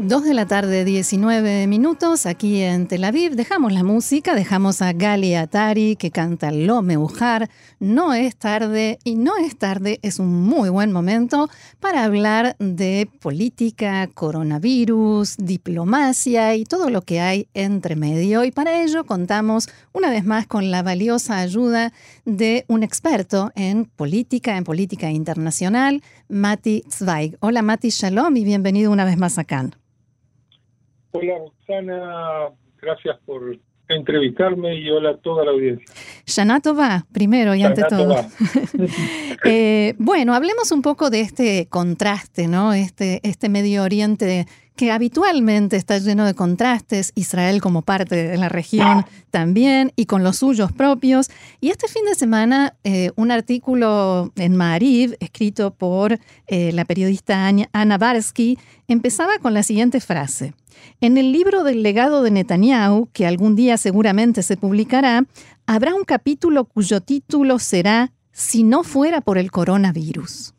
[0.00, 3.34] 2 de la tarde, 19 minutos, aquí en Tel Aviv.
[3.34, 7.50] Dejamos la música, dejamos a Gali Atari que canta Lo Meujar.
[7.80, 11.50] No es tarde y no es tarde, es un muy buen momento
[11.80, 18.44] para hablar de política, coronavirus, diplomacia y todo lo que hay entre medio.
[18.44, 21.92] Y para ello contamos una vez más con la valiosa ayuda
[22.24, 27.36] de un experto en política, en política internacional, Mati Zweig.
[27.40, 29.68] Hola Mati, shalom y bienvenido una vez más acá.
[31.10, 33.58] Hola Roxana, gracias por
[33.88, 35.86] entrevistarme y hola a toda la audiencia.
[36.26, 38.14] Shanato va, primero y ante todo.
[39.44, 42.74] eh, bueno, hablemos un poco de este contraste, ¿no?
[42.74, 44.46] Este, este Medio Oriente
[44.78, 50.22] que habitualmente está lleno de contrastes, Israel como parte de la región también, y con
[50.22, 51.30] los suyos propios.
[51.60, 57.50] Y este fin de semana, eh, un artículo en Maariv, escrito por eh, la periodista
[57.72, 60.54] Ana Barsky, empezaba con la siguiente frase.
[61.00, 65.24] En el libro del legado de Netanyahu, que algún día seguramente se publicará,
[65.66, 70.54] habrá un capítulo cuyo título será Si no fuera por el coronavirus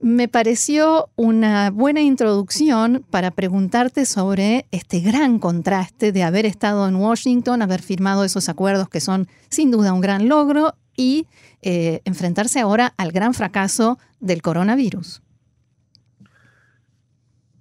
[0.00, 6.96] me pareció una buena introducción para preguntarte sobre este gran contraste de haber estado en
[6.96, 11.26] Washington, haber firmado esos acuerdos que son sin duda un gran logro y
[11.62, 15.22] eh, enfrentarse ahora al gran fracaso del coronavirus.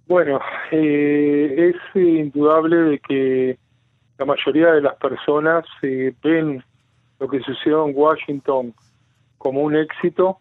[0.08, 0.40] Bueno,
[0.72, 3.58] eh, es indudable de que
[4.18, 6.64] la mayoría de las personas eh, ven
[7.20, 8.74] lo que sucedió en Washington
[9.38, 10.40] como un éxito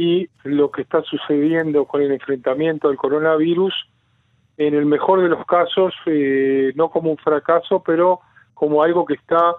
[0.00, 3.74] y lo que está sucediendo con el enfrentamiento del coronavirus,
[4.56, 8.20] en el mejor de los casos, eh, no como un fracaso, pero
[8.54, 9.56] como algo que está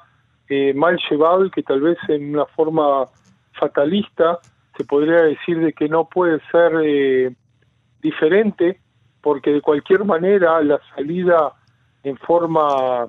[0.49, 3.05] eh, mal llevado y que tal vez en una forma
[3.53, 4.39] fatalista
[4.75, 7.35] se podría decir de que no puede ser eh,
[8.01, 8.79] diferente,
[9.21, 11.53] porque de cualquier manera la salida
[12.01, 13.07] en forma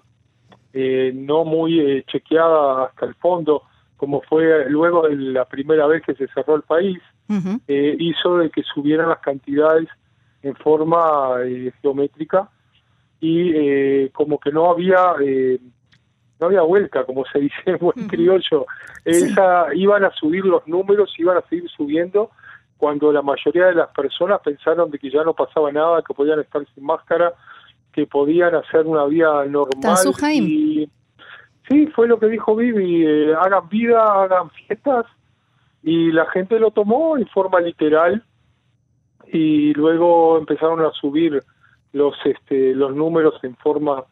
[0.74, 3.62] no muy chequeada hasta el fondo,
[4.02, 6.98] como fue luego de la primera vez que se cerró el país,
[7.68, 9.88] eh, hizo de que subieran las cantidades
[10.42, 12.50] en forma eh, geométrica
[13.20, 15.14] y eh, como que no había
[16.40, 18.66] no había vuelta, como se dice en buen criollo.
[19.04, 22.32] Esa, Iban a subir los números, iban a seguir subiendo
[22.78, 26.40] cuando la mayoría de las personas pensaron de que ya no pasaba nada, que podían
[26.40, 27.34] estar sin máscara,
[27.92, 29.80] que podían hacer una vida normal.
[30.48, 30.90] Y,
[31.68, 35.06] sí, fue lo que dijo Vivi, hagan vida, hagan fiestas,
[35.82, 38.24] y la gente lo tomó en forma literal.
[39.26, 41.42] Y luego empezaron a subir
[41.92, 44.04] los este los números en forma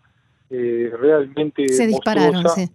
[0.50, 2.72] eh, realmente se dispararon monstruosa, sí.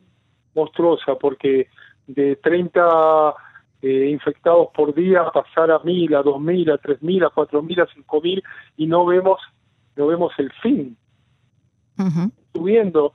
[0.56, 1.68] monstruosa porque
[2.08, 3.34] de 30
[3.82, 7.62] eh, infectados por día pasar a mil a dos mil a tres mil a cuatro
[7.62, 8.44] mil a cinco mil
[8.78, 9.40] y no vemos
[9.96, 10.98] no vemos el fin.
[12.54, 13.14] Subiendo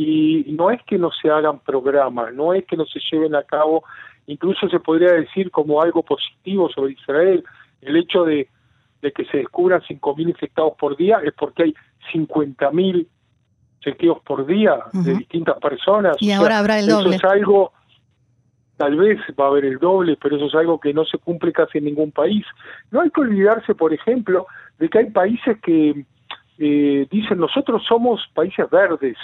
[0.00, 3.42] y no es que no se hagan programas no es que no se lleven a
[3.42, 3.82] cabo
[4.28, 7.42] incluso se podría decir como algo positivo sobre Israel,
[7.80, 8.48] el hecho de,
[9.00, 11.74] que se descubran 5.000 infectados por día es porque hay
[12.12, 13.06] 50.000
[13.80, 16.16] chequeos por día de distintas personas.
[16.20, 17.16] Y ahora habrá el doble.
[17.16, 17.72] Eso es algo,
[18.76, 21.52] tal vez va a haber el doble, pero eso es algo que no se cumple
[21.52, 22.44] casi en ningún país.
[22.90, 24.46] No hay que olvidarse, por ejemplo,
[24.78, 26.04] de que hay países que
[26.58, 29.16] eh, dicen nosotros somos países verdes,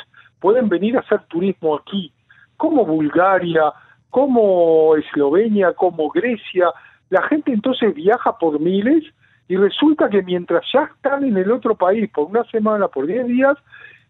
[0.45, 2.13] pueden venir a hacer turismo aquí,
[2.59, 3.73] como Bulgaria,
[4.11, 6.67] como Eslovenia, como Grecia,
[7.09, 9.05] la gente entonces viaja por miles
[9.49, 13.27] y resulta que mientras ya están en el otro país por una semana, por diez
[13.27, 13.57] días,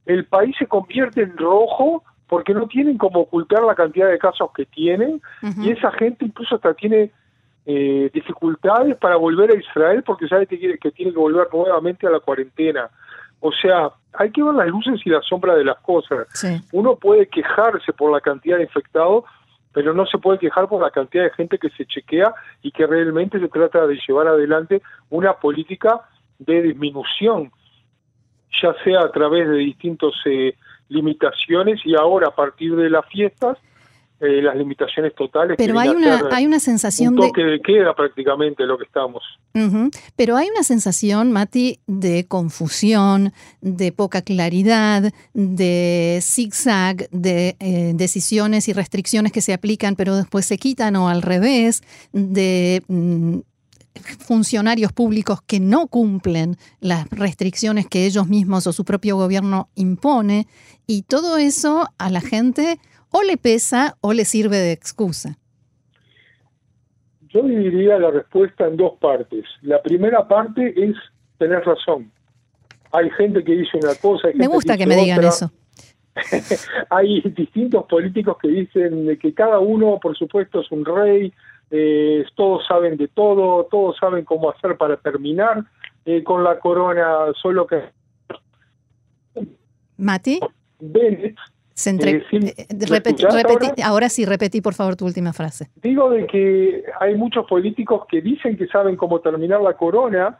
[0.07, 4.51] el país se convierte en rojo porque no tienen como ocultar la cantidad de casos
[4.57, 5.23] que tienen
[5.63, 7.13] y esa gente incluso hasta tiene
[7.65, 12.11] eh, dificultades para volver a Israel porque sabe que, que tiene que volver nuevamente a
[12.11, 12.91] la cuarentena.
[13.39, 16.27] O sea, hay que ver las luces y las sombras de las cosas.
[16.73, 19.25] Uno puede quejarse por la cantidad de infectados,
[19.73, 22.33] pero no se puede quejar por la cantidad de gente que se chequea
[22.63, 26.01] y que realmente se trata de llevar adelante una política
[26.39, 27.51] de disminución,
[28.63, 30.57] ya sea a través de distintas eh,
[30.89, 33.59] limitaciones y ahora a partir de las fiestas
[34.21, 35.57] eh, las limitaciones totales.
[35.59, 37.61] Pero hay una, hay una sensación un toque de...
[37.61, 39.23] queda prácticamente lo que estamos.
[40.17, 48.69] Pero hay una sensación, Mati, de confusión, de poca claridad, de zigzag, de eh, decisiones
[48.69, 51.83] y restricciones que se aplican pero después se quitan o al revés,
[52.13, 52.83] de...
[52.89, 53.41] Mm,
[54.19, 60.49] funcionarios públicos que no cumplen las restricciones que ellos mismos o su propio gobierno impone,
[60.87, 62.81] y todo eso a la gente
[63.17, 65.39] o le pesa o le sirve de excusa.
[67.29, 69.45] Yo dividiría la respuesta en dos partes.
[69.63, 70.97] La primera parte es
[71.39, 72.11] tener razón.
[72.91, 74.29] Hay gente que dice una cosa.
[74.35, 75.53] me gusta que, me digan eso.
[76.91, 81.33] hay distintos políticos que dicen que cada uno, por supuesto, es un rey,
[81.71, 85.65] eh, todos saben de todo, todos saben cómo hacer para terminar
[86.05, 87.81] eh, con la corona, solo que...
[89.99, 90.41] Mati.
[90.81, 91.37] Bennett.
[91.77, 92.23] Eh,
[93.83, 94.09] ahora?
[94.09, 95.69] sí, repetí por favor tu última frase.
[95.83, 100.39] Digo de que hay muchos políticos que dicen que saben cómo terminar la corona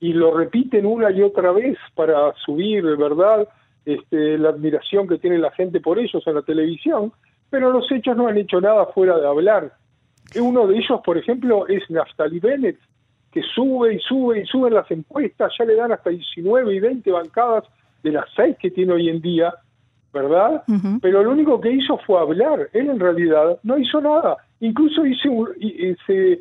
[0.00, 3.48] y lo repiten una y otra vez para subir, ¿verdad?
[3.84, 7.12] Este, la admiración que tiene la gente por ellos en la televisión,
[7.50, 9.72] pero los hechos no han hecho nada fuera de hablar.
[10.38, 12.78] Uno de ellos, por ejemplo, es Naftali Bennett,
[13.32, 16.80] que sube y sube y sube en las encuestas, ya le dan hasta 19 y
[16.80, 17.64] 20 bancadas
[18.02, 19.54] de las seis que tiene hoy en día,
[20.12, 20.62] ¿verdad?
[21.00, 22.68] Pero lo único que hizo fue hablar.
[22.72, 24.36] Él en realidad no hizo nada.
[24.60, 26.40] Incluso hizo un, ese,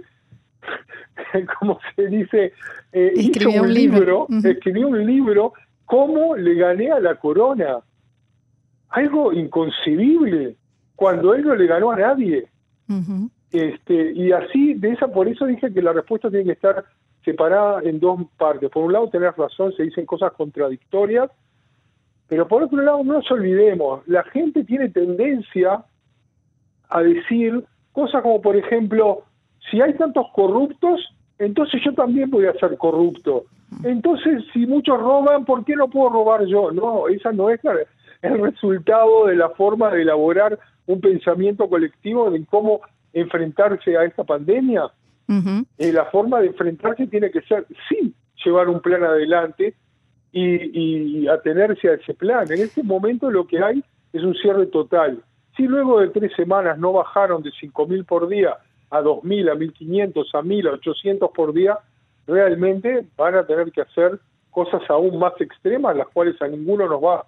[1.59, 2.53] como se dice,
[2.91, 5.53] eh, hizo un, libro, escribió un libro,
[5.87, 7.79] ¿Cómo le gané a la corona?
[8.89, 10.57] Algo inconcebible,
[10.97, 12.49] cuando él no le ganó a nadie.
[13.51, 16.83] este Y así, de esa, por eso dije que la respuesta tiene que estar
[17.23, 18.69] separada en dos partes.
[18.69, 21.31] Por un lado, tener razón, se dicen cosas contradictorias,
[22.27, 25.83] pero por otro lado, no nos olvidemos, la gente tiene tendencia
[26.89, 29.23] a decir cosas como, por ejemplo,
[29.69, 31.01] si hay tantos corruptos,
[31.39, 33.45] entonces yo también voy a ser corrupto.
[33.83, 36.71] Entonces, si muchos roban, ¿por qué no puedo robar yo?
[36.71, 37.59] No, esa no es
[38.21, 42.81] el resultado de la forma de elaborar un pensamiento colectivo de cómo
[43.13, 44.83] enfrentarse a esta pandemia.
[45.77, 48.13] Eh, la forma de enfrentarse tiene que ser, sí,
[48.43, 49.75] llevar un plan adelante
[50.39, 52.51] y, y atenerse a ese plan.
[52.51, 55.23] En este momento lo que hay es un cierre total.
[55.55, 58.57] Si luego de tres semanas no bajaron de 5.000 por día
[58.89, 61.77] a 2.000, a 1.500, a 1.000, a 800 por día,
[62.27, 64.19] realmente van a tener que hacer
[64.51, 67.25] cosas aún más extremas, las cuales a ninguno nos va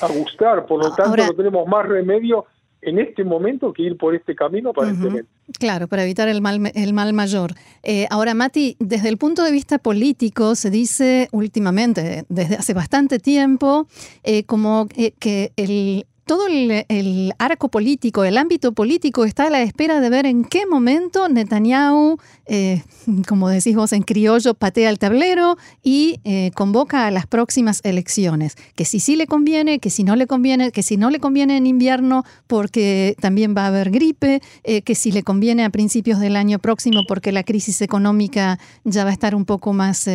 [0.00, 0.66] a gustar.
[0.66, 2.46] Por lo tanto, no tenemos más remedio
[2.80, 5.28] en este momento que ir por este camino aparentemente.
[5.58, 7.54] Claro, para evitar el mal, el mal mayor.
[7.82, 13.18] Eh, ahora, Mati, desde el punto de vista político, se dice últimamente, desde hace bastante
[13.18, 13.86] tiempo,
[14.22, 19.62] eh, como eh, que el, todo el, arco político, el ámbito político está a la
[19.62, 22.82] espera de ver en qué momento Netanyahu, eh,
[23.28, 28.56] como decís vos en criollo, patea el tablero y eh, convoca a las próximas elecciones.
[28.74, 31.56] Que si sí le conviene, que si no le conviene, que si no le conviene
[31.56, 36.20] en invierno porque también va a haber gripe, eh, que si le conviene a principios
[36.20, 40.08] del año próximo porque la crisis económica ya va a estar un poco más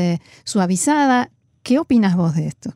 [0.44, 1.32] suavizada.
[1.62, 2.74] ¿Qué opinas vos de esto?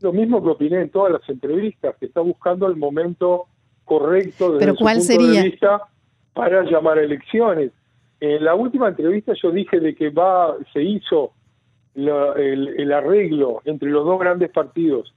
[0.00, 3.46] Lo mismo que opiné en todas las entrevistas, que está buscando el momento
[3.84, 5.42] correcto desde ¿Pero su punto sería?
[5.42, 5.82] de vista
[6.32, 7.72] para llamar a elecciones.
[8.20, 11.32] En la última entrevista yo dije de que va se hizo
[11.94, 15.12] el, arreglo entre los dos grandes partidos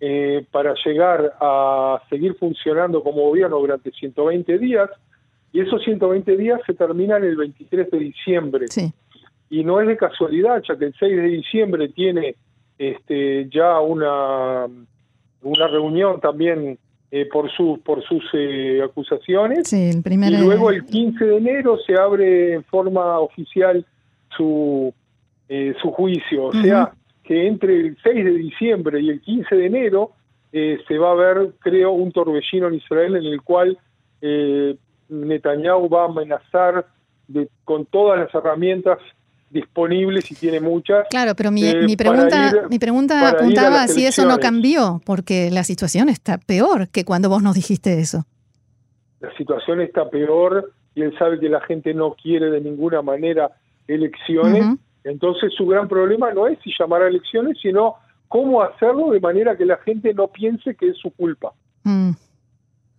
[0.00, 4.90] eh, para llegar a seguir funcionando como gobierno durante 120 días
[5.52, 8.66] y esos 120 días se terminan el 23 de diciembre.
[9.50, 12.34] Y no es de casualidad, ya que el 6 de diciembre tiene
[12.78, 14.66] este, ya una,
[15.42, 16.78] una reunión también
[17.10, 19.72] eh, por, su, por sus eh, acusaciones.
[19.72, 23.86] y luego el 15 de enero se abre en forma oficial
[24.36, 24.92] su,
[25.48, 26.46] eh, su juicio.
[26.46, 30.10] O sea, que entre el 6 de diciembre y el 15 de enero
[30.50, 33.78] se va a ver, creo, un torbellino en Israel en el cual
[35.08, 36.86] Netanyahu va a amenazar
[37.28, 38.98] de, con todas las herramientas
[39.54, 41.06] disponibles y tiene muchas.
[41.08, 45.62] Claro, pero mi, eh, mi pregunta, mi pregunta apuntaba si eso no cambió, porque la
[45.62, 48.26] situación está peor que cuando vos nos dijiste eso.
[49.20, 53.52] La situación está peor y él sabe que la gente no quiere de ninguna manera
[53.86, 54.76] elecciones.
[55.04, 57.94] Entonces su gran problema no es si llamar a elecciones, sino
[58.26, 61.52] cómo hacerlo de manera que la gente no piense que es su culpa.
[61.84, 62.10] Mm.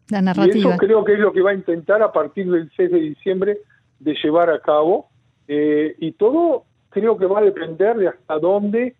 [0.09, 0.55] La narrativa.
[0.55, 2.99] Y eso creo que es lo que va a intentar a partir del 6 de
[2.99, 3.57] diciembre
[3.99, 5.09] de llevar a cabo
[5.47, 8.95] eh, y todo creo que va a depender de hasta dónde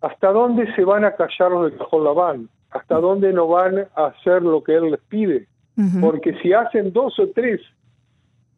[0.00, 4.42] hasta dónde se van a callar los de Cajón hasta dónde no van a hacer
[4.42, 5.46] lo que él les pide.
[6.00, 7.60] Porque si hacen dos o tres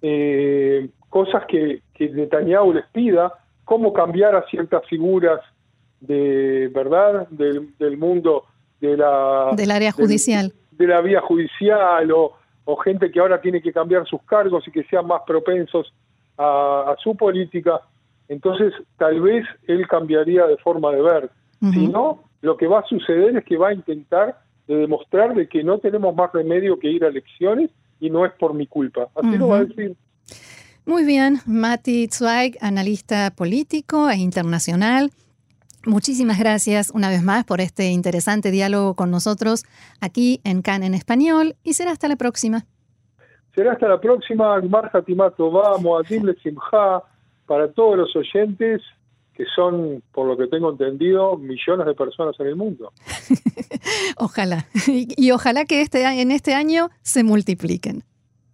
[0.02, 3.32] eh, cosas que, que Netanyahu les pida,
[3.64, 5.40] cómo cambiar a ciertas figuras
[6.00, 8.44] de verdad del, del mundo
[8.80, 12.34] de la del área judicial de la vía judicial o,
[12.66, 15.92] o gente que ahora tiene que cambiar sus cargos y que sean más propensos
[16.38, 17.80] a, su política,
[18.28, 21.30] entonces tal vez él cambiaría de forma de ver.
[21.72, 24.38] Si no, lo que va a suceder es que va a intentar
[24.68, 28.32] de demostrar de que no tenemos más remedio que ir a elecciones y no es
[28.32, 29.08] por mi culpa.
[29.14, 29.96] Así lo va a decir.
[30.84, 35.10] Muy bien, Mati Zweig, analista político e internacional.
[35.84, 39.64] Muchísimas gracias una vez más por este interesante diálogo con nosotros
[40.00, 42.66] aquí en CAN en español y será hasta la próxima.
[43.56, 44.60] Será hasta la próxima.
[44.60, 46.34] Marja Timato, vamos, a Simha,
[47.46, 48.82] para todos los oyentes
[49.32, 52.92] que son, por lo que tengo entendido, millones de personas en el mundo.
[54.18, 54.66] ojalá.
[54.86, 58.02] Y, ojalá que este, en este año se multipliquen.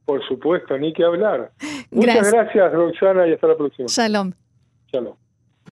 [0.04, 1.50] Por supuesto, ni que hablar.
[1.90, 3.86] Muchas gracias, Roxana, y hasta la próxima.
[3.88, 4.32] Shalom.
[4.92, 5.21] Shalom.